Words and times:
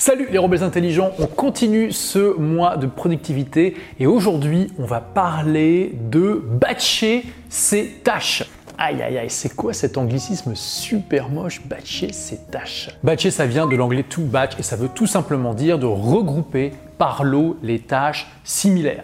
Salut 0.00 0.28
les 0.30 0.38
rebelles 0.38 0.62
intelligents, 0.62 1.10
on 1.18 1.26
continue 1.26 1.90
ce 1.90 2.38
mois 2.38 2.76
de 2.76 2.86
productivité 2.86 3.76
et 3.98 4.06
aujourd'hui 4.06 4.68
on 4.78 4.84
va 4.84 5.00
parler 5.00 5.92
de 6.08 6.40
batcher 6.40 7.24
ses 7.48 7.88
tâches. 8.04 8.44
Aïe 8.78 9.02
aïe 9.02 9.18
aïe, 9.18 9.28
c'est 9.28 9.56
quoi 9.56 9.72
cet 9.72 9.98
anglicisme 9.98 10.52
super 10.54 11.28
moche, 11.28 11.62
batcher 11.66 12.12
ses 12.12 12.38
tâches? 12.48 12.90
Batcher 13.02 13.32
ça 13.32 13.44
vient 13.44 13.66
de 13.66 13.74
l'anglais 13.74 14.04
to 14.04 14.22
batch 14.22 14.52
et 14.56 14.62
ça 14.62 14.76
veut 14.76 14.88
tout 14.88 15.08
simplement 15.08 15.52
dire 15.52 15.80
de 15.80 15.86
regrouper 15.86 16.72
par 16.96 17.24
lot 17.24 17.56
les 17.64 17.80
tâches 17.80 18.28
similaires. 18.44 19.02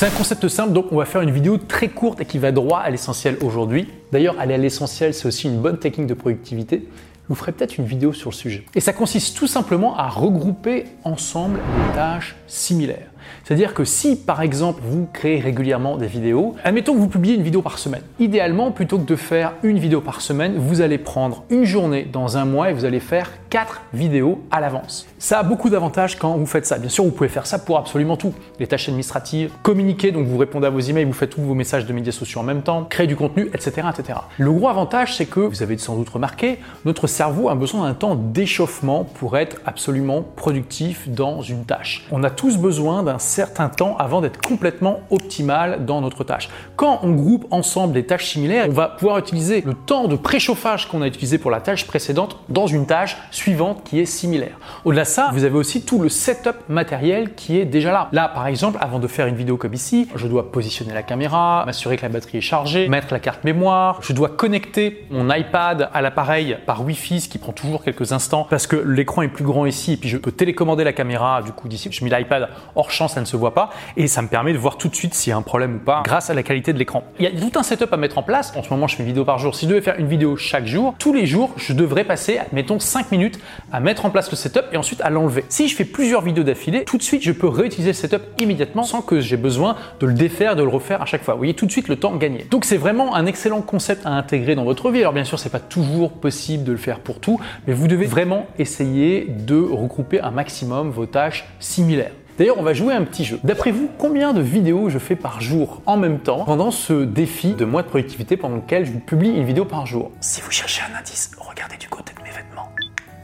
C'est 0.00 0.06
un 0.06 0.10
concept 0.12 0.48
simple, 0.48 0.72
donc 0.72 0.86
on 0.92 0.96
va 0.96 1.04
faire 1.04 1.20
une 1.20 1.30
vidéo 1.30 1.58
très 1.58 1.88
courte 1.88 2.22
et 2.22 2.24
qui 2.24 2.38
va 2.38 2.52
droit 2.52 2.78
à 2.78 2.88
l'essentiel 2.88 3.36
aujourd'hui. 3.42 3.86
D'ailleurs, 4.12 4.40
aller 4.40 4.54
à 4.54 4.56
l'essentiel, 4.56 5.12
c'est 5.12 5.28
aussi 5.28 5.46
une 5.46 5.60
bonne 5.60 5.78
technique 5.78 6.06
de 6.06 6.14
productivité. 6.14 6.88
Je 7.24 7.28
vous 7.28 7.34
ferai 7.34 7.52
peut-être 7.52 7.76
une 7.76 7.84
vidéo 7.84 8.14
sur 8.14 8.30
le 8.30 8.34
sujet. 8.34 8.64
Et 8.74 8.80
ça 8.80 8.94
consiste 8.94 9.36
tout 9.36 9.46
simplement 9.46 9.98
à 9.98 10.08
regrouper 10.08 10.86
ensemble 11.04 11.58
les 11.58 11.94
tâches 11.94 12.34
similaires. 12.46 13.09
C'est-à-dire 13.44 13.74
que 13.74 13.84
si 13.84 14.16
par 14.16 14.42
exemple 14.42 14.82
vous 14.84 15.08
créez 15.12 15.40
régulièrement 15.40 15.96
des 15.96 16.06
vidéos, 16.06 16.54
admettons 16.64 16.94
que 16.94 16.98
vous 16.98 17.08
publiez 17.08 17.34
une 17.34 17.42
vidéo 17.42 17.62
par 17.62 17.78
semaine. 17.78 18.02
Idéalement, 18.18 18.70
plutôt 18.70 18.98
que 18.98 19.06
de 19.06 19.16
faire 19.16 19.52
une 19.62 19.78
vidéo 19.78 20.00
par 20.00 20.20
semaine, 20.20 20.54
vous 20.56 20.80
allez 20.80 20.98
prendre 20.98 21.44
une 21.50 21.64
journée 21.64 22.08
dans 22.10 22.36
un 22.36 22.44
mois 22.44 22.70
et 22.70 22.72
vous 22.72 22.84
allez 22.84 23.00
faire 23.00 23.30
quatre 23.50 23.82
vidéos 23.92 24.40
à 24.50 24.60
l'avance. 24.60 25.06
Ça 25.18 25.40
a 25.40 25.42
beaucoup 25.42 25.70
d'avantages 25.70 26.16
quand 26.16 26.36
vous 26.36 26.46
faites 26.46 26.66
ça. 26.66 26.78
Bien 26.78 26.88
sûr, 26.88 27.04
vous 27.04 27.10
pouvez 27.10 27.28
faire 27.28 27.46
ça 27.46 27.58
pour 27.58 27.78
absolument 27.78 28.16
tout. 28.16 28.32
Les 28.58 28.66
tâches 28.66 28.88
administratives, 28.88 29.52
communiquer, 29.62 30.12
donc 30.12 30.26
vous 30.26 30.38
répondez 30.38 30.66
à 30.66 30.70
vos 30.70 30.80
emails, 30.80 31.04
vous 31.04 31.12
faites 31.12 31.30
tous 31.30 31.42
vos 31.42 31.54
messages 31.54 31.86
de 31.86 31.92
médias 31.92 32.12
sociaux 32.12 32.40
en 32.40 32.44
même 32.44 32.62
temps, 32.62 32.84
créer 32.84 33.06
du 33.06 33.16
contenu, 33.16 33.50
etc. 33.52 33.88
etc. 33.90 34.20
Le 34.38 34.52
gros 34.52 34.68
avantage, 34.68 35.16
c'est 35.16 35.26
que, 35.26 35.40
vous 35.40 35.62
avez 35.62 35.76
sans 35.78 35.96
doute 35.96 36.08
remarqué, 36.08 36.58
notre 36.84 37.06
cerveau 37.06 37.48
a 37.48 37.54
besoin 37.54 37.88
d'un 37.88 37.94
temps 37.94 38.14
d'échauffement 38.14 39.04
pour 39.04 39.36
être 39.36 39.56
absolument 39.66 40.22
productif 40.22 41.08
dans 41.08 41.42
une 41.42 41.64
tâche. 41.64 42.06
On 42.10 42.22
a 42.22 42.30
tous 42.30 42.56
besoin 42.56 43.02
d'un 43.02 43.09
certain 43.18 43.68
temps 43.68 43.96
avant 43.98 44.20
d'être 44.20 44.40
complètement 44.40 45.00
optimal 45.10 45.84
dans 45.84 46.00
notre 46.00 46.24
tâche. 46.24 46.48
Quand 46.76 47.00
on 47.02 47.10
groupe 47.12 47.46
ensemble 47.50 47.92
des 47.92 48.06
tâches 48.06 48.26
similaires, 48.26 48.66
on 48.68 48.72
va 48.72 48.88
pouvoir 48.88 49.18
utiliser 49.18 49.62
le 49.62 49.74
temps 49.74 50.08
de 50.08 50.16
préchauffage 50.16 50.88
qu'on 50.88 51.02
a 51.02 51.06
utilisé 51.06 51.38
pour 51.38 51.50
la 51.50 51.60
tâche 51.60 51.86
précédente 51.86 52.38
dans 52.48 52.66
une 52.66 52.86
tâche 52.86 53.16
suivante 53.30 53.82
qui 53.84 54.00
est 54.00 54.06
similaire. 54.06 54.58
Au-delà 54.84 55.02
de 55.02 55.08
ça, 55.08 55.30
vous 55.32 55.44
avez 55.44 55.56
aussi 55.56 55.82
tout 55.82 56.00
le 56.00 56.08
setup 56.08 56.56
matériel 56.68 57.34
qui 57.34 57.58
est 57.58 57.64
déjà 57.64 57.92
là. 57.92 58.08
Là, 58.12 58.28
par 58.28 58.46
exemple, 58.46 58.78
avant 58.80 58.98
de 58.98 59.06
faire 59.06 59.26
une 59.26 59.36
vidéo 59.36 59.56
comme 59.56 59.74
ici, 59.74 60.08
je 60.14 60.26
dois 60.26 60.50
positionner 60.52 60.92
la 60.92 61.02
caméra, 61.02 61.64
m'assurer 61.66 61.96
que 61.96 62.02
la 62.02 62.08
batterie 62.08 62.38
est 62.38 62.42
chargée, 62.42 62.88
mettre 62.88 63.12
la 63.12 63.20
carte 63.20 63.44
mémoire, 63.44 63.98
je 64.02 64.12
dois 64.12 64.28
connecter 64.28 65.06
mon 65.10 65.30
iPad 65.30 65.90
à 65.92 66.02
l'appareil 66.02 66.58
par 66.66 66.84
Wi-Fi, 66.84 67.20
ce 67.20 67.28
qui 67.28 67.38
prend 67.38 67.52
toujours 67.52 67.82
quelques 67.82 68.12
instants 68.12 68.46
parce 68.48 68.66
que 68.66 68.76
l'écran 68.76 69.22
est 69.22 69.28
plus 69.28 69.44
grand 69.44 69.66
ici 69.66 69.94
et 69.94 69.96
puis 69.96 70.08
je 70.08 70.16
peux 70.16 70.32
télécommander 70.32 70.84
la 70.84 70.92
caméra 70.92 71.42
du 71.42 71.52
coup 71.52 71.68
d'ici. 71.68 71.88
Je 71.90 72.04
mets 72.04 72.10
l'iPad 72.10 72.48
hors 72.74 72.90
ça 73.08 73.20
ne 73.20 73.26
se 73.26 73.36
voit 73.36 73.54
pas 73.54 73.70
et 73.96 74.06
ça 74.06 74.22
me 74.22 74.28
permet 74.28 74.52
de 74.52 74.58
voir 74.58 74.76
tout 74.76 74.88
de 74.88 74.94
suite 74.94 75.14
s'il 75.14 75.30
y 75.30 75.32
a 75.32 75.36
un 75.36 75.42
problème 75.42 75.76
ou 75.76 75.78
pas 75.78 76.02
grâce 76.04 76.30
à 76.30 76.34
la 76.34 76.42
qualité 76.42 76.72
de 76.72 76.78
l'écran. 76.78 77.04
Il 77.18 77.24
y 77.24 77.28
a 77.28 77.30
tout 77.30 77.58
un 77.58 77.62
setup 77.62 77.92
à 77.92 77.96
mettre 77.96 78.18
en 78.18 78.22
place. 78.22 78.52
En 78.56 78.62
ce 78.62 78.70
moment, 78.70 78.86
je 78.86 78.96
fais 78.96 79.02
une 79.02 79.08
vidéo 79.08 79.24
par 79.24 79.38
jour. 79.38 79.54
Si 79.54 79.66
je 79.66 79.70
devais 79.70 79.80
faire 79.80 79.98
une 79.98 80.08
vidéo 80.08 80.36
chaque 80.36 80.66
jour, 80.66 80.94
tous 80.98 81.12
les 81.12 81.26
jours, 81.26 81.50
je 81.56 81.72
devrais 81.72 82.04
passer, 82.04 82.40
mettons 82.52 82.78
5 82.78 83.10
minutes 83.12 83.38
à 83.72 83.80
mettre 83.80 84.06
en 84.06 84.10
place 84.10 84.30
le 84.30 84.36
setup 84.36 84.64
et 84.72 84.76
ensuite 84.76 85.00
à 85.00 85.10
l'enlever. 85.10 85.44
Si 85.48 85.68
je 85.68 85.76
fais 85.76 85.84
plusieurs 85.84 86.22
vidéos 86.22 86.44
d'affilée, 86.44 86.84
tout 86.84 86.98
de 86.98 87.02
suite, 87.02 87.22
je 87.22 87.32
peux 87.32 87.48
réutiliser 87.48 87.90
le 87.90 87.94
setup 87.94 88.22
immédiatement 88.38 88.82
sans 88.82 89.02
que 89.02 89.20
j'ai 89.20 89.36
besoin 89.36 89.76
de 90.00 90.06
le 90.06 90.14
défaire, 90.14 90.56
de 90.56 90.62
le 90.62 90.68
refaire 90.68 91.02
à 91.02 91.06
chaque 91.06 91.22
fois. 91.22 91.34
Vous 91.34 91.40
voyez 91.40 91.54
tout 91.54 91.66
de 91.66 91.72
suite 91.72 91.88
le 91.88 91.96
temps 91.96 92.14
gagné. 92.16 92.46
Donc 92.50 92.64
c'est 92.64 92.76
vraiment 92.76 93.14
un 93.14 93.26
excellent 93.26 93.62
concept 93.62 94.06
à 94.06 94.10
intégrer 94.10 94.54
dans 94.54 94.64
votre 94.64 94.90
vie. 94.90 95.00
Alors 95.00 95.12
bien 95.12 95.24
sûr, 95.24 95.38
c'est 95.38 95.50
pas 95.50 95.60
toujours 95.60 96.12
possible 96.12 96.64
de 96.64 96.72
le 96.72 96.78
faire 96.78 97.00
pour 97.00 97.20
tout, 97.20 97.40
mais 97.66 97.72
vous 97.72 97.88
devez 97.88 98.06
vraiment 98.06 98.46
essayer 98.58 99.26
de 99.28 99.60
regrouper 99.60 100.20
un 100.20 100.30
maximum 100.30 100.90
vos 100.90 101.06
tâches 101.06 101.44
similaires. 101.58 102.12
D'ailleurs, 102.40 102.58
on 102.58 102.62
va 102.62 102.72
jouer 102.72 102.94
un 102.94 103.04
petit 103.04 103.26
jeu. 103.26 103.38
D'après 103.44 103.70
vous, 103.70 103.90
combien 103.98 104.32
de 104.32 104.40
vidéos 104.40 104.88
je 104.88 104.98
fais 104.98 105.14
par 105.14 105.42
jour 105.42 105.82
en 105.84 105.98
même 105.98 106.20
temps 106.20 106.46
pendant 106.46 106.70
ce 106.70 107.04
défi 107.04 107.52
de 107.52 107.66
mois 107.66 107.82
de 107.82 107.88
productivité 107.88 108.38
pendant 108.38 108.56
lequel 108.56 108.86
je 108.86 108.92
publie 108.92 109.28
une 109.28 109.44
vidéo 109.44 109.66
par 109.66 109.84
jour? 109.84 110.10
Si 110.22 110.40
vous 110.40 110.50
cherchez 110.50 110.80
un 110.90 110.98
indice, 110.98 111.32
regardez 111.38 111.76
du 111.76 111.86
côté 111.88 112.14
de 112.16 112.22
mes 112.22 112.30
vêtements. 112.30 112.70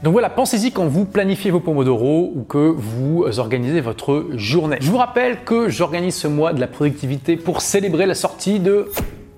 Donc 0.03 0.11
voilà, 0.11 0.29
pensez-y 0.29 0.71
quand 0.71 0.85
vous 0.85 1.05
planifiez 1.05 1.49
vos 1.49 1.59
pomodoro 1.59 2.31
ou 2.35 2.43
que 2.43 2.59
vous 2.59 3.25
organisez 3.39 3.81
votre 3.81 4.27
journée. 4.35 4.77
Je 4.81 4.91
vous 4.91 4.97
rappelle 4.97 5.43
que 5.43 5.67
j'organise 5.67 6.13
ce 6.13 6.27
mois 6.27 6.53
de 6.53 6.59
la 6.59 6.67
productivité 6.67 7.37
pour 7.37 7.61
célébrer 7.61 8.05
la 8.05 8.13
sortie 8.13 8.59
de... 8.59 8.91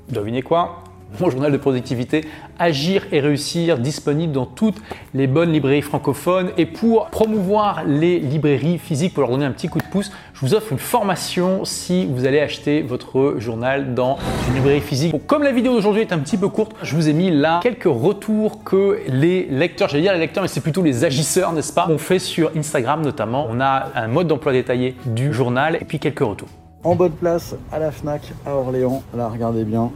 Devinez 0.09 0.41
quoi 0.41 0.84
mon 1.20 1.30
journal 1.30 1.52
de 1.52 1.58
productivité 1.58 2.25
Agir 2.62 3.06
et 3.12 3.22
réussir, 3.22 3.78
disponible 3.78 4.34
dans 4.34 4.46
toutes 4.46 4.75
les 5.14 5.28
bonnes 5.28 5.52
librairies 5.52 5.81
francophones. 5.81 6.52
Et 6.58 6.66
pour 6.66 7.08
promouvoir 7.08 7.84
les 7.86 8.20
librairies 8.20 8.78
physiques, 8.78 9.14
pour 9.14 9.22
leur 9.22 9.31
donner 9.31 9.46
un 9.46 9.52
petit 9.52 9.69
coup 9.69 9.80
de 9.80 9.86
pouce, 9.86 10.12
je 10.34 10.42
vous 10.42 10.53
offre 10.53 10.74
une 10.74 10.80
formation 10.80 11.64
si 11.64 12.06
vous 12.06 12.25
allez 12.25 12.40
acheter 12.40 12.81
votre 12.81 13.36
journal 13.40 13.94
dans 13.94 14.18
une 14.50 14.56
librairie 14.56 14.81
physique. 14.81 15.16
comme 15.25 15.44
la 15.44 15.53
vidéo 15.53 15.74
d'aujourd'hui 15.74 16.02
est 16.02 16.12
un 16.12 16.19
petit 16.19 16.38
peu 16.38 16.50
courte, 16.50 16.74
je 16.84 16.96
vous 16.96 17.08
ai 17.08 17.14
mis 17.14 17.31
là 17.31 17.59
quelques 17.64 17.86
retours 17.86 18.64
que 18.64 19.00
les 19.08 19.46
lecteurs, 19.46 19.88
j'allais 19.90 20.03
dire 20.03 20.14
les 20.14 20.19
lecteurs, 20.19 20.44
mais 20.44 20.50
c'est 20.50 20.62
plutôt 20.62 20.84
les 20.84 21.06
agisseurs, 21.06 21.53
n'est-ce 21.53 21.74
pas, 21.74 21.88
ont 21.90 21.98
fait 21.98 22.19
sur 22.19 22.52
Instagram 22.58 23.02
notamment. 23.02 23.48
On 23.50 23.62
a 23.62 23.90
un 23.96 24.08
mode 24.08 24.28
d'emploi 24.28 24.52
détaillé 24.52 24.96
du 25.06 25.34
journal 25.34 25.78
et 25.80 25.86
puis 25.86 26.00
quelques 26.00 26.19
retours. 26.19 26.50
En 26.84 26.96
bonne 26.96 27.12
place 27.12 27.56
à 27.72 27.80
la 27.80 27.92
FNAC 27.92 28.22
à 28.46 28.56
Orléans, 28.56 29.02
là 29.16 29.28
regardez 29.28 29.64
bien. 29.64 29.92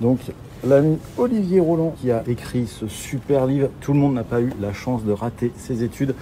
Donc 0.00 0.18
l'ami 0.64 0.98
Olivier 1.16 1.60
Roland 1.60 1.94
qui 2.00 2.10
a 2.10 2.22
écrit 2.26 2.66
ce 2.66 2.86
super 2.88 3.46
livre. 3.46 3.68
Tout 3.80 3.92
le 3.92 3.98
monde 3.98 4.14
n'a 4.14 4.24
pas 4.24 4.40
eu 4.40 4.52
la 4.60 4.72
chance 4.72 5.04
de 5.04 5.12
rater 5.12 5.52
ses 5.56 5.84
études. 5.84 6.14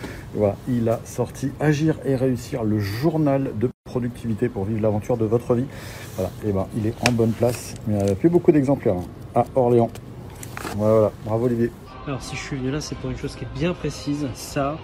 il 0.69 0.89
a 0.89 1.01
sorti 1.05 1.51
Agir 1.61 1.97
et 2.05 2.17
réussir, 2.17 2.65
le 2.65 2.79
journal 2.79 3.53
de 3.59 3.69
productivité 3.85 4.49
pour 4.49 4.65
vivre 4.65 4.83
l'aventure 4.83 5.17
de 5.17 5.25
votre 5.25 5.55
vie. 5.55 5.67
Et 6.47 6.53
ben 6.53 6.67
il 6.77 6.87
est 6.87 6.95
en 7.09 7.13
bonne 7.13 7.33
place, 7.33 7.75
mais 7.87 7.99
il 7.99 8.05
n'y 8.05 8.11
a 8.11 8.15
plus 8.15 8.29
beaucoup 8.29 8.53
d'exemplaires 8.53 8.97
hein, 9.35 9.43
à 9.43 9.45
Orléans. 9.55 9.91
Voilà, 10.77 10.95
voilà, 10.95 11.13
bravo 11.25 11.47
Olivier. 11.47 11.71
Alors 12.07 12.23
si 12.23 12.37
je 12.37 12.41
suis 12.41 12.57
venu 12.57 12.71
là, 12.71 12.81
c'est 12.81 12.97
pour 12.97 13.11
une 13.11 13.17
chose 13.17 13.35
qui 13.35 13.45
est 13.45 13.59
bien 13.59 13.73
précise. 13.73 14.27
Ça, 14.35 14.77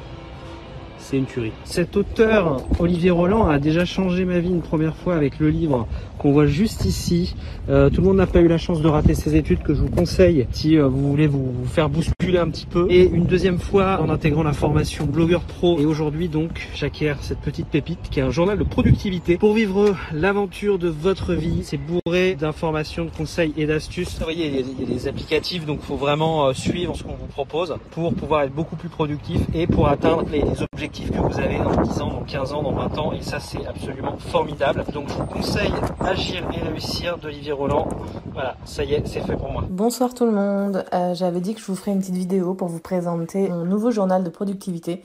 c'est 0.98 1.18
une 1.18 1.26
tuerie. 1.26 1.52
Cet 1.64 1.96
auteur, 1.96 2.62
Olivier 2.78 3.10
Roland, 3.10 3.48
a 3.48 3.58
déjà 3.58 3.84
changé 3.84 4.24
ma 4.24 4.38
vie 4.38 4.50
une 4.50 4.62
première 4.62 4.96
fois 4.96 5.14
avec 5.14 5.38
le 5.38 5.50
livre 5.50 5.86
qu'on 6.22 6.32
voit 6.32 6.46
juste 6.46 6.84
ici. 6.84 7.34
Euh, 7.68 7.90
tout 7.90 8.00
le 8.00 8.06
monde 8.06 8.16
n'a 8.16 8.26
pas 8.26 8.40
eu 8.40 8.48
la 8.48 8.58
chance 8.58 8.80
de 8.80 8.88
rater 8.88 9.14
ses 9.14 9.34
études, 9.36 9.62
que 9.62 9.74
je 9.74 9.80
vous 9.80 9.90
conseille 9.90 10.46
si 10.52 10.78
euh, 10.78 10.86
vous 10.86 11.10
voulez 11.10 11.26
vous, 11.26 11.52
faire 11.66 11.88
bousculer 11.88 12.38
un 12.38 12.48
petit 12.48 12.66
peu. 12.66 12.86
Et 12.88 13.04
une 13.04 13.24
deuxième 13.24 13.58
fois 13.58 14.00
en 14.00 14.08
intégrant 14.08 14.42
la 14.42 14.52
formation 14.52 15.04
Blogueur 15.04 15.42
Pro. 15.42 15.80
Et 15.80 15.84
aujourd'hui 15.84 16.28
donc, 16.28 16.68
j'acquiers 16.74 17.14
cette 17.20 17.40
petite 17.40 17.66
pépite 17.66 17.98
qui 18.10 18.20
est 18.20 18.22
un 18.22 18.30
journal 18.30 18.58
de 18.58 18.64
productivité 18.64 19.36
pour 19.36 19.54
vivre 19.54 19.96
l'aventure 20.12 20.78
de 20.78 20.88
votre 20.88 21.34
vie. 21.34 21.60
C'est 21.62 21.78
bourré 21.78 22.34
d'informations, 22.34 23.04
de 23.04 23.10
conseils 23.10 23.52
et 23.56 23.66
d'astuces. 23.66 24.16
Vous 24.18 24.24
voyez, 24.24 24.48
il 24.48 24.80
y, 24.80 24.84
a, 24.84 24.94
des 24.94 25.08
applicatifs, 25.08 25.66
donc 25.66 25.80
il 25.82 25.86
faut 25.86 25.96
vraiment 25.96 26.46
euh, 26.46 26.52
suivre 26.52 26.94
ce 26.96 27.02
qu'on 27.02 27.14
vous 27.14 27.26
propose 27.26 27.74
pour 27.90 28.14
pouvoir 28.14 28.42
être 28.42 28.54
beaucoup 28.54 28.76
plus 28.76 28.88
productif 28.88 29.40
et 29.54 29.66
pour 29.66 29.88
atteindre 29.88 30.24
les 30.30 30.44
objectifs 30.72 31.10
que 31.10 31.18
vous 31.18 31.38
avez 31.40 31.58
dans 31.58 31.82
10 31.82 32.00
ans, 32.00 32.10
dans 32.10 32.24
15 32.24 32.52
ans, 32.52 32.62
dans 32.62 32.72
20 32.72 32.98
ans. 32.98 33.12
Et 33.12 33.22
ça, 33.22 33.40
c'est 33.40 33.66
absolument 33.66 34.16
formidable. 34.18 34.84
Donc, 34.92 35.08
je 35.08 35.14
vous 35.14 35.26
conseille 35.26 35.72
Agir 36.12 36.44
et 36.52 36.60
réussir 36.60 37.16
d'Olivier 37.16 37.52
Roland. 37.52 37.88
Voilà, 38.34 38.58
ça 38.66 38.84
y 38.84 38.92
est, 38.92 39.06
c'est 39.06 39.22
fait 39.22 39.34
pour 39.34 39.50
moi. 39.50 39.64
Bonsoir 39.70 40.12
tout 40.12 40.26
le 40.26 40.30
monde. 40.30 40.84
Euh, 40.92 41.14
j'avais 41.14 41.40
dit 41.40 41.54
que 41.54 41.60
je 41.60 41.64
vous 41.64 41.74
ferais 41.74 41.92
une 41.92 42.00
petite 42.00 42.16
vidéo 42.16 42.52
pour 42.52 42.68
vous 42.68 42.80
présenter 42.80 43.48
mon 43.48 43.64
nouveau 43.64 43.90
journal 43.90 44.22
de 44.22 44.28
productivité. 44.28 45.02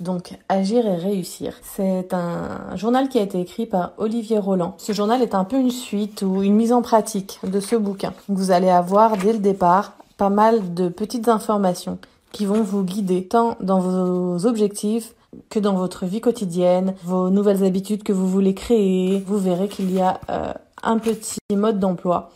Donc, 0.00 0.38
Agir 0.50 0.84
et 0.86 0.96
réussir. 0.96 1.54
C'est 1.62 2.12
un 2.12 2.76
journal 2.76 3.08
qui 3.08 3.18
a 3.18 3.22
été 3.22 3.40
écrit 3.40 3.64
par 3.64 3.92
Olivier 3.96 4.38
Roland. 4.38 4.74
Ce 4.76 4.92
journal 4.92 5.22
est 5.22 5.34
un 5.34 5.44
peu 5.44 5.56
une 5.56 5.70
suite 5.70 6.20
ou 6.20 6.42
une 6.42 6.56
mise 6.56 6.74
en 6.74 6.82
pratique 6.82 7.40
de 7.42 7.58
ce 7.58 7.76
bouquin. 7.76 8.12
Vous 8.28 8.50
allez 8.50 8.68
avoir 8.68 9.16
dès 9.16 9.32
le 9.32 9.38
départ 9.38 9.94
pas 10.18 10.28
mal 10.28 10.74
de 10.74 10.90
petites 10.90 11.28
informations 11.28 11.96
qui 12.32 12.44
vont 12.44 12.62
vous 12.62 12.84
guider 12.84 13.24
tant 13.24 13.56
dans 13.60 13.80
vos 13.80 14.44
objectifs 14.44 15.14
que 15.48 15.58
dans 15.58 15.74
votre 15.74 16.06
vie 16.06 16.20
quotidienne, 16.20 16.94
vos 17.04 17.30
nouvelles 17.30 17.64
habitudes 17.64 18.02
que 18.02 18.12
vous 18.12 18.28
voulez 18.28 18.54
créer. 18.54 19.22
Vous 19.26 19.38
verrez 19.38 19.68
qu'il 19.68 19.92
y 19.92 20.00
a 20.00 20.20
euh, 20.30 20.52
un 20.82 20.98
petit 20.98 21.38
mode 21.52 21.78
d'emploi 21.78 22.30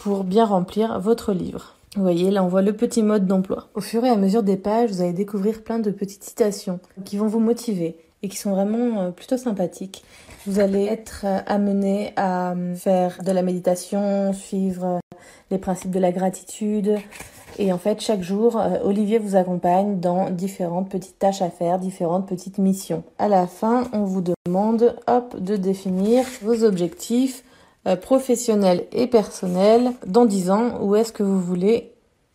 pour 0.00 0.24
bien 0.24 0.44
remplir 0.44 0.98
votre 1.00 1.32
livre. 1.32 1.76
Vous 1.94 2.02
voyez, 2.02 2.30
là 2.30 2.42
on 2.42 2.48
voit 2.48 2.62
le 2.62 2.72
petit 2.72 3.02
mode 3.02 3.26
d'emploi. 3.26 3.68
Au 3.74 3.80
fur 3.80 4.04
et 4.04 4.08
à 4.08 4.16
mesure 4.16 4.42
des 4.42 4.56
pages, 4.56 4.90
vous 4.90 5.02
allez 5.02 5.12
découvrir 5.12 5.62
plein 5.62 5.78
de 5.78 5.90
petites 5.90 6.24
citations 6.24 6.80
qui 7.04 7.18
vont 7.18 7.26
vous 7.26 7.40
motiver 7.40 7.96
et 8.22 8.28
qui 8.28 8.36
sont 8.36 8.52
vraiment 8.52 9.02
euh, 9.02 9.10
plutôt 9.10 9.36
sympathiques. 9.36 10.02
Vous 10.46 10.58
allez 10.58 10.84
être 10.84 11.22
euh, 11.24 11.38
amené 11.46 12.12
à 12.16 12.54
faire 12.76 13.22
de 13.22 13.30
la 13.30 13.42
méditation, 13.42 14.32
suivre 14.32 15.00
les 15.50 15.58
principes 15.58 15.90
de 15.90 16.00
la 16.00 16.12
gratitude, 16.12 16.96
et 17.58 17.72
en 17.72 17.78
fait, 17.78 18.00
chaque 18.00 18.22
jour, 18.22 18.58
euh, 18.58 18.78
Olivier 18.84 19.18
vous 19.18 19.36
accompagne 19.36 20.00
dans 20.00 20.30
différentes 20.30 20.88
petites 20.90 21.18
tâches 21.18 21.42
à 21.42 21.50
faire, 21.50 21.78
différentes 21.78 22.26
petites 22.26 22.58
missions. 22.58 23.04
À 23.18 23.28
la 23.28 23.46
fin, 23.46 23.84
on 23.92 24.04
vous 24.04 24.22
demande, 24.22 24.96
hop, 25.06 25.36
de 25.38 25.56
définir 25.56 26.24
vos 26.42 26.64
objectifs 26.64 27.44
euh, 27.86 27.96
professionnels 27.96 28.84
et 28.92 29.06
personnels 29.06 29.92
dans 30.06 30.24
10 30.24 30.50
ans. 30.50 30.82
Où 30.82 30.96
est-ce 30.96 31.12
que 31.12 31.22
vous 31.22 31.40
voulez 31.40 31.92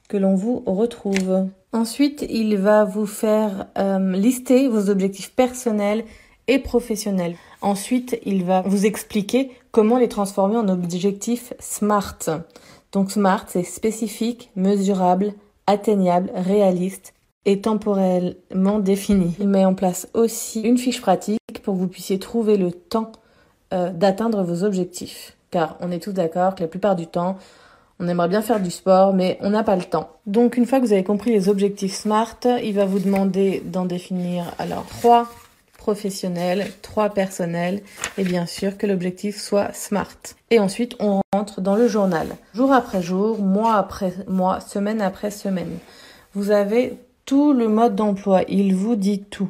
que 0.07 0.17
l'on 0.17 0.35
vous 0.35 0.63
retrouve. 0.65 1.47
Ensuite, 1.73 2.25
il 2.29 2.57
va 2.57 2.85
vous 2.85 3.05
faire 3.05 3.67
euh, 3.77 4.13
lister 4.13 4.67
vos 4.67 4.89
objectifs 4.89 5.33
personnels 5.33 6.05
et 6.47 6.59
professionnels. 6.59 7.35
Ensuite, 7.61 8.19
il 8.25 8.45
va 8.45 8.61
vous 8.61 8.85
expliquer 8.85 9.51
comment 9.71 9.97
les 9.97 10.07
transformer 10.07 10.57
en 10.57 10.69
objectifs 10.69 11.53
SMART. 11.59 12.19
Donc 12.91 13.11
SMART, 13.11 13.45
c'est 13.47 13.63
spécifique, 13.63 14.51
mesurable, 14.55 15.33
atteignable, 15.65 16.31
réaliste 16.33 17.13
et 17.45 17.61
temporellement 17.61 18.79
défini. 18.79 19.35
Il 19.39 19.47
met 19.47 19.65
en 19.65 19.73
place 19.73 20.07
aussi 20.13 20.61
une 20.61 20.77
fiche 20.77 21.01
pratique 21.01 21.39
pour 21.63 21.75
que 21.75 21.79
vous 21.79 21.87
puissiez 21.87 22.19
trouver 22.19 22.57
le 22.57 22.71
temps 22.71 23.11
euh, 23.73 23.91
d'atteindre 23.91 24.43
vos 24.43 24.63
objectifs. 24.63 25.37
Car 25.51 25.77
on 25.81 25.91
est 25.91 25.99
tous 25.99 26.13
d'accord 26.13 26.55
que 26.55 26.61
la 26.61 26.67
plupart 26.67 26.95
du 26.95 27.07
temps, 27.07 27.37
on 27.99 28.07
aimerait 28.07 28.27
bien 28.27 28.41
faire 28.41 28.59
du 28.59 28.71
sport, 28.71 29.13
mais 29.13 29.37
on 29.41 29.49
n'a 29.49 29.63
pas 29.63 29.75
le 29.75 29.83
temps. 29.83 30.09
Donc 30.25 30.57
une 30.57 30.65
fois 30.65 30.79
que 30.79 30.85
vous 30.85 30.93
avez 30.93 31.03
compris 31.03 31.31
les 31.31 31.49
objectifs 31.49 31.93
SMART, 31.93 32.39
il 32.63 32.73
va 32.73 32.85
vous 32.85 32.99
demander 32.99 33.61
d'en 33.65 33.85
définir 33.85 34.45
alors 34.59 34.85
trois 34.85 35.27
professionnels, 35.87 36.67
trois 36.81 37.11
personnels, 37.11 37.81
et 38.17 38.25
bien 38.25 38.45
sûr 38.45 38.77
que 38.77 38.85
l'objectif 38.85 39.39
soit 39.39 39.71
SMART. 39.71 40.35
Et 40.49 40.59
ensuite, 40.59 40.97
on 40.99 41.21
rentre 41.33 41.61
dans 41.61 41.77
le 41.77 41.87
journal. 41.87 42.27
Jour 42.53 42.73
après 42.73 43.01
jour, 43.01 43.39
mois 43.39 43.75
après 43.75 44.13
mois, 44.27 44.59
semaine 44.59 44.99
après 44.99 45.31
semaine. 45.31 45.77
Vous 46.33 46.51
avez 46.51 46.97
tout 47.23 47.53
le 47.53 47.69
mode 47.69 47.95
d'emploi. 47.95 48.41
Il 48.49 48.75
vous 48.75 48.97
dit 48.97 49.23
tout. 49.23 49.49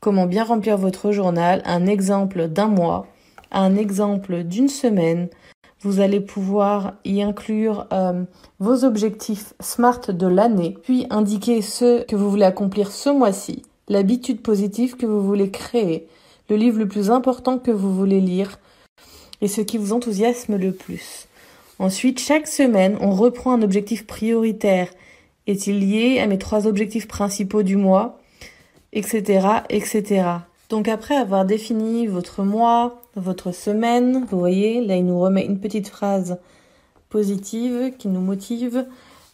Comment 0.00 0.24
bien 0.24 0.44
remplir 0.44 0.78
votre 0.78 1.12
journal, 1.12 1.60
un 1.66 1.84
exemple 1.84 2.48
d'un 2.48 2.68
mois, 2.68 3.06
un 3.52 3.76
exemple 3.76 4.42
d'une 4.42 4.70
semaine, 4.70 5.28
vous 5.80 6.00
allez 6.00 6.20
pouvoir 6.20 6.94
y 7.04 7.20
inclure 7.20 7.88
euh, 7.92 8.24
vos 8.58 8.84
objectifs 8.86 9.52
SMART 9.60 10.14
de 10.14 10.26
l'année, 10.26 10.78
puis 10.82 11.06
indiquer 11.10 11.60
ce 11.60 12.04
que 12.04 12.16
vous 12.16 12.30
voulez 12.30 12.46
accomplir 12.46 12.90
ce 12.90 13.10
mois-ci, 13.10 13.64
l'habitude 13.88 14.40
positive 14.40 14.96
que 14.96 15.06
vous 15.06 15.22
voulez 15.22 15.50
créer, 15.50 16.06
le 16.48 16.56
livre 16.56 16.78
le 16.78 16.88
plus 16.88 17.10
important 17.10 17.58
que 17.58 17.70
vous 17.70 17.94
voulez 17.94 18.20
lire 18.20 18.58
et 19.40 19.48
ce 19.48 19.60
qui 19.60 19.78
vous 19.78 19.92
enthousiasme 19.92 20.56
le 20.56 20.72
plus. 20.72 21.28
Ensuite, 21.78 22.20
chaque 22.20 22.46
semaine, 22.46 22.96
on 23.00 23.10
reprend 23.10 23.52
un 23.52 23.62
objectif 23.62 24.06
prioritaire. 24.06 24.88
Est-il 25.46 25.80
lié 25.80 26.20
à 26.20 26.26
mes 26.26 26.38
trois 26.38 26.66
objectifs 26.66 27.08
principaux 27.08 27.62
du 27.62 27.76
mois 27.76 28.20
Etc. 28.92 29.46
etc. 29.68 30.24
Donc 30.70 30.88
après 30.88 31.16
avoir 31.16 31.44
défini 31.44 32.06
votre 32.06 32.42
mois, 32.42 33.02
votre 33.16 33.52
semaine, 33.52 34.24
vous 34.30 34.38
voyez, 34.38 34.80
là 34.80 34.96
il 34.96 35.04
nous 35.04 35.20
remet 35.20 35.44
une 35.44 35.60
petite 35.60 35.88
phrase 35.88 36.38
positive 37.10 37.92
qui 37.98 38.08
nous 38.08 38.20
motive. 38.20 38.86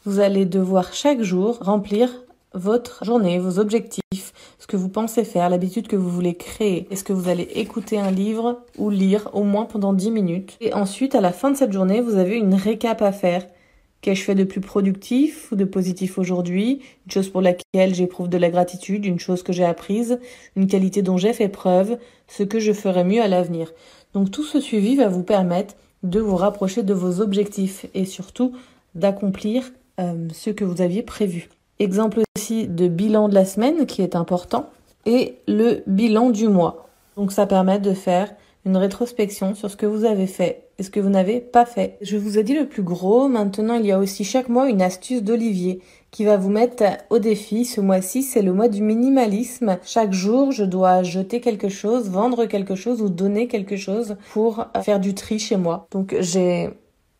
Vous 0.04 0.18
allez 0.18 0.46
devoir 0.46 0.92
chaque 0.92 1.22
jour 1.22 1.58
remplir 1.60 2.10
votre 2.54 3.04
journée, 3.04 3.38
vos 3.38 3.58
objectifs, 3.58 4.32
ce 4.58 4.66
que 4.66 4.76
vous 4.76 4.88
pensez 4.88 5.24
faire, 5.24 5.48
l'habitude 5.48 5.88
que 5.88 5.96
vous 5.96 6.10
voulez 6.10 6.34
créer. 6.34 6.86
Est-ce 6.90 7.04
que 7.04 7.12
vous 7.12 7.28
allez 7.28 7.48
écouter 7.54 7.98
un 7.98 8.10
livre 8.10 8.64
ou 8.78 8.90
lire 8.90 9.30
au 9.32 9.44
moins 9.44 9.64
pendant 9.64 9.92
10 9.92 10.10
minutes? 10.10 10.56
Et 10.60 10.72
ensuite, 10.74 11.14
à 11.14 11.20
la 11.20 11.32
fin 11.32 11.50
de 11.50 11.56
cette 11.56 11.72
journée, 11.72 12.00
vous 12.00 12.16
avez 12.16 12.36
une 12.36 12.54
récap 12.54 13.02
à 13.02 13.12
faire. 13.12 13.46
Qu'ai-je 14.00 14.22
fait 14.22 14.34
de 14.34 14.44
plus 14.44 14.62
productif 14.62 15.52
ou 15.52 15.56
de 15.56 15.64
positif 15.64 16.18
aujourd'hui? 16.18 16.80
Une 17.06 17.12
chose 17.12 17.28
pour 17.28 17.42
laquelle 17.42 17.94
j'éprouve 17.94 18.28
de 18.28 18.38
la 18.38 18.48
gratitude, 18.48 19.04
une 19.04 19.20
chose 19.20 19.42
que 19.42 19.52
j'ai 19.52 19.64
apprise, 19.64 20.18
une 20.56 20.66
qualité 20.66 21.02
dont 21.02 21.18
j'ai 21.18 21.34
fait 21.34 21.50
preuve, 21.50 21.98
ce 22.26 22.42
que 22.42 22.58
je 22.58 22.72
ferai 22.72 23.04
mieux 23.04 23.20
à 23.20 23.28
l'avenir. 23.28 23.72
Donc 24.14 24.30
tout 24.30 24.44
ce 24.44 24.58
suivi 24.58 24.96
va 24.96 25.08
vous 25.08 25.22
permettre 25.22 25.74
de 26.02 26.18
vous 26.18 26.36
rapprocher 26.36 26.82
de 26.82 26.94
vos 26.94 27.20
objectifs 27.20 27.84
et 27.92 28.06
surtout 28.06 28.52
d'accomplir 28.94 29.70
euh, 30.00 30.28
ce 30.32 30.48
que 30.48 30.64
vous 30.64 30.80
aviez 30.80 31.02
prévu. 31.02 31.50
Exemple 31.78 32.22
de 32.50 32.88
bilan 32.88 33.28
de 33.28 33.34
la 33.34 33.44
semaine 33.44 33.86
qui 33.86 34.02
est 34.02 34.16
important 34.16 34.66
et 35.06 35.36
le 35.48 35.82
bilan 35.86 36.30
du 36.30 36.48
mois. 36.48 36.86
Donc 37.16 37.32
ça 37.32 37.46
permet 37.46 37.78
de 37.78 37.92
faire 37.92 38.32
une 38.64 38.76
rétrospection 38.76 39.54
sur 39.54 39.70
ce 39.70 39.76
que 39.76 39.86
vous 39.86 40.04
avez 40.04 40.26
fait 40.26 40.68
et 40.78 40.82
ce 40.82 40.90
que 40.90 41.00
vous 41.00 41.08
n'avez 41.08 41.40
pas 41.40 41.64
fait. 41.64 41.96
Je 42.00 42.16
vous 42.16 42.38
ai 42.38 42.42
dit 42.42 42.54
le 42.54 42.66
plus 42.66 42.82
gros, 42.82 43.28
maintenant 43.28 43.74
il 43.74 43.86
y 43.86 43.92
a 43.92 43.98
aussi 43.98 44.24
chaque 44.24 44.48
mois 44.48 44.68
une 44.68 44.82
astuce 44.82 45.22
d'Olivier 45.22 45.80
qui 46.10 46.24
va 46.24 46.36
vous 46.36 46.50
mettre 46.50 46.84
au 47.10 47.18
défi. 47.18 47.64
Ce 47.64 47.80
mois-ci, 47.80 48.22
c'est 48.22 48.42
le 48.42 48.52
mois 48.52 48.68
du 48.68 48.82
minimalisme. 48.82 49.78
Chaque 49.84 50.12
jour, 50.12 50.52
je 50.52 50.64
dois 50.64 51.02
jeter 51.02 51.40
quelque 51.40 51.68
chose, 51.68 52.10
vendre 52.10 52.46
quelque 52.46 52.74
chose 52.74 53.00
ou 53.00 53.08
donner 53.08 53.46
quelque 53.46 53.76
chose 53.76 54.16
pour 54.32 54.66
faire 54.82 55.00
du 55.00 55.14
tri 55.14 55.38
chez 55.38 55.56
moi. 55.56 55.86
Donc 55.90 56.16
j'ai 56.20 56.70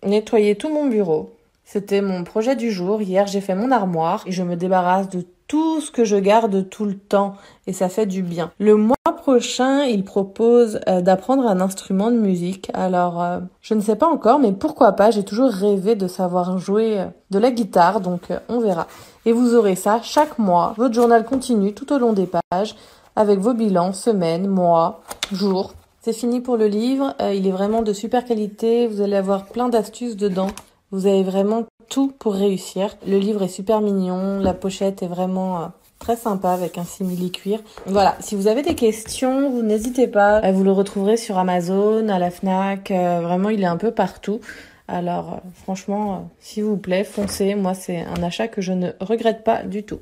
nettoyé 0.04 0.56
tout 0.56 0.68
mon 0.68 0.86
bureau. 0.86 1.30
C'était 1.72 2.00
mon 2.00 2.25
projet 2.25 2.56
du 2.56 2.72
jour. 2.72 3.00
Hier, 3.00 3.28
j'ai 3.28 3.40
fait 3.40 3.55
mon 3.55 3.70
armoire 3.70 4.25
et 4.26 4.32
je 4.32 4.43
me 4.43 4.56
débarrasse 4.56 5.08
de 5.08 5.25
tout 5.46 5.81
ce 5.81 5.93
que 5.93 6.02
je 6.02 6.17
garde 6.17 6.69
tout 6.69 6.84
le 6.84 6.99
temps 6.99 7.37
et 7.69 7.72
ça 7.72 7.88
fait 7.88 8.06
du 8.06 8.25
bien. 8.25 8.50
Le 8.58 8.75
mois 8.75 8.96
prochain, 9.17 9.84
il 9.84 10.02
propose 10.02 10.81
euh, 10.88 11.00
d'apprendre 11.00 11.46
un 11.46 11.61
instrument 11.61 12.11
de 12.11 12.17
musique. 12.17 12.72
Alors, 12.75 13.22
euh, 13.22 13.38
je 13.61 13.75
ne 13.75 13.81
sais 13.81 13.94
pas 13.94 14.08
encore, 14.08 14.40
mais 14.40 14.50
pourquoi 14.50 14.94
pas, 14.94 15.12
j'ai 15.12 15.22
toujours 15.22 15.50
rêvé 15.50 15.94
de 15.94 16.08
savoir 16.08 16.58
jouer 16.58 16.99
euh, 16.99 17.05
de 17.31 17.38
la 17.38 17.52
guitare, 17.52 18.00
donc 18.00 18.23
on 18.49 18.58
verra. 18.58 18.88
Et 19.25 19.31
vous 19.31 19.55
aurez 19.55 19.76
ça 19.76 20.00
chaque 20.02 20.40
mois. 20.40 20.75
Votre 20.76 20.94
journal 20.94 21.25
continue 21.25 21.73
tout 21.73 21.93
au 21.93 21.99
long 21.99 22.14
des 22.14 22.26
pages 22.50 22.75
avec 23.14 23.38
vos 23.38 23.55
bilans, 23.55 23.93
semaines, 23.93 24.49
mois, 24.49 25.02
jours. 25.31 25.75
C'est 26.00 26.14
fini 26.14 26.40
pour 26.40 26.56
le 26.56 26.66
livre, 26.66 27.14
il 27.32 27.46
est 27.46 27.52
vraiment 27.52 27.82
de 27.82 27.93
super 27.93 28.25
qualité, 28.25 28.87
vous 28.87 29.02
allez 29.02 29.16
avoir 29.16 29.44
plein 29.44 29.69
d'astuces 29.69 30.16
dedans. 30.16 30.49
Vous 30.92 31.06
avez 31.06 31.22
vraiment 31.22 31.66
tout 31.88 32.12
pour 32.19 32.34
réussir. 32.34 32.96
Le 33.06 33.19
livre 33.19 33.42
est 33.42 33.48
super 33.48 33.81
mignon, 33.81 34.40
la 34.40 34.54
pochette 34.54 35.04
est 35.04 35.06
vraiment 35.06 35.60
euh, 35.62 35.66
très 36.00 36.16
sympa 36.16 36.50
avec 36.50 36.78
un 36.78 36.84
simili 36.84 37.31
cuir. 37.31 37.60
Voilà, 37.87 38.16
si 38.20 38.34
vous 38.34 38.48
avez 38.48 38.62
des 38.62 38.75
questions, 38.75 39.50
vous 39.50 39.62
n'hésitez 39.62 40.08
pas. 40.08 40.50
Vous 40.50 40.64
le 40.64 40.72
retrouverez 40.72 41.16
sur 41.16 41.38
Amazon, 41.38 42.08
à 42.08 42.19
la 42.19 42.32
Fnac, 42.32 42.90
euh, 42.90 43.20
vraiment 43.20 43.50
il 43.50 43.62
est 43.62 43.66
un 43.66 43.76
peu 43.76 43.92
partout. 43.92 44.40
Alors 44.88 45.34
euh, 45.34 45.48
franchement, 45.62 46.28
s'il 46.40 46.64
vous 46.64 46.76
plaît, 46.76 47.04
foncez. 47.04 47.54
Moi, 47.54 47.75
c'est 47.75 48.00
un 48.00 48.22
achat 48.25 48.48
que 48.48 48.60
je 48.60 48.72
ne 48.72 48.90
regrette 49.00 49.44
pas 49.44 49.62
du 49.62 49.84
tout. 49.84 50.00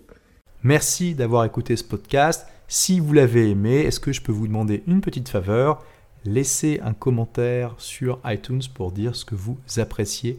Merci 0.63 1.15
d'avoir 1.15 1.45
écouté 1.45 1.77
ce 1.77 1.85
podcast. 1.85 2.47
Si 2.67 2.99
vous 2.99 3.13
l'avez 3.13 3.51
aimé, 3.51 3.81
est-ce 3.81 4.01
que 4.01 4.13
je 4.13 4.23
peux 4.23 4.33
vous 4.33 4.47
demander 4.47 4.83
une 4.87 5.03
petite 5.03 5.29
faveur? 5.29 5.85
Laissez 6.25 6.81
un 6.83 6.95
commentaire 6.95 7.75
sur 7.77 8.19
iTunes 8.25 8.63
pour 8.75 8.91
dire 8.91 9.15
ce 9.15 9.27
que 9.27 9.35
vous 9.35 9.59
appréciez 9.77 10.39